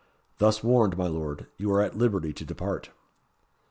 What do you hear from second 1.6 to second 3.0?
are at liberty to depart."